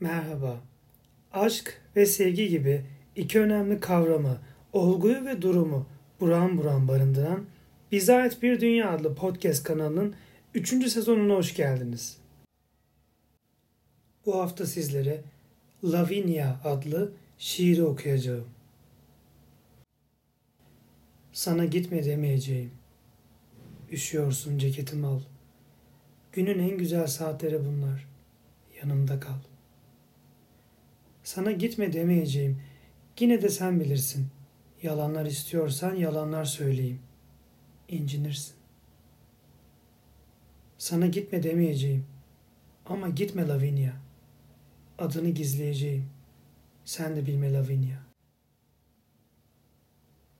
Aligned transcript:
Merhaba. 0.00 0.60
Aşk 1.32 1.80
ve 1.96 2.06
sevgi 2.06 2.48
gibi 2.48 2.86
iki 3.16 3.40
önemli 3.40 3.80
kavramı, 3.80 4.38
olguyu 4.72 5.24
ve 5.24 5.42
durumu 5.42 5.86
buram 6.20 6.58
buram 6.58 6.88
barındıran 6.88 7.46
Bize 7.92 8.14
Ait 8.14 8.42
Bir 8.42 8.60
Dünya 8.60 8.90
adlı 8.90 9.14
podcast 9.14 9.64
kanalının 9.64 10.14
3. 10.54 10.68
sezonuna 10.90 11.34
hoş 11.34 11.54
geldiniz. 11.54 12.18
Bu 14.26 14.40
hafta 14.40 14.66
sizlere 14.66 15.20
Lavinia 15.84 16.56
adlı 16.64 17.12
şiiri 17.38 17.84
okuyacağım. 17.84 18.48
Sana 21.32 21.64
gitme 21.64 22.04
demeyeceğim. 22.04 22.70
Üşüyorsun 23.92 24.58
ceketimi 24.58 25.06
al. 25.06 25.20
Günün 26.32 26.58
en 26.58 26.78
güzel 26.78 27.06
saatleri 27.06 27.64
bunlar. 27.64 28.08
Yanımda 28.82 29.20
kal. 29.20 29.49
Sana 31.30 31.52
gitme 31.52 31.92
demeyeceğim. 31.92 32.62
Yine 33.20 33.42
de 33.42 33.48
sen 33.48 33.80
bilirsin. 33.80 34.28
Yalanlar 34.82 35.26
istiyorsan 35.26 35.94
yalanlar 35.94 36.44
söyleyeyim. 36.44 37.00
İncinirsin. 37.88 38.54
Sana 40.78 41.06
gitme 41.06 41.42
demeyeceğim. 41.42 42.06
Ama 42.86 43.08
gitme 43.08 43.48
Lavinia. 43.48 43.92
Adını 44.98 45.30
gizleyeceğim. 45.30 46.06
Sen 46.84 47.16
de 47.16 47.26
bilme 47.26 47.52
Lavinia. 47.52 48.09